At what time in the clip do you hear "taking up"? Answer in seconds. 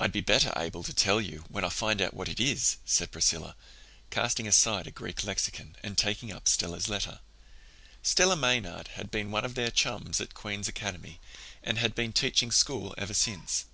5.96-6.48